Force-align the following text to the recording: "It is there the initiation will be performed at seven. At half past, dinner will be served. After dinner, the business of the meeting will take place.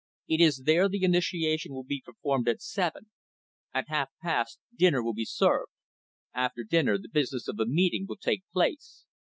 "It 0.27 0.41
is 0.41 0.63
there 0.65 0.89
the 0.89 1.03
initiation 1.03 1.73
will 1.75 1.83
be 1.83 2.01
performed 2.03 2.49
at 2.49 2.59
seven. 2.59 3.11
At 3.71 3.87
half 3.89 4.09
past, 4.19 4.57
dinner 4.75 5.03
will 5.03 5.13
be 5.13 5.25
served. 5.25 5.69
After 6.33 6.63
dinner, 6.63 6.97
the 6.97 7.07
business 7.07 7.47
of 7.47 7.57
the 7.57 7.67
meeting 7.67 8.07
will 8.09 8.17
take 8.17 8.41
place. 8.51 9.05